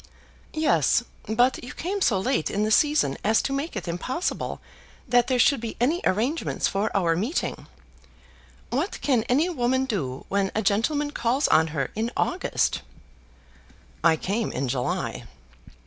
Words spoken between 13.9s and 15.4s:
"I came in July."